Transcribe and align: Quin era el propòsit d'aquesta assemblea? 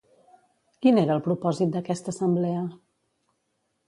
Quin 0.85 1.01
era 1.01 1.17
el 1.17 1.21
propòsit 1.27 1.75
d'aquesta 1.75 2.13
assemblea? 2.15 2.63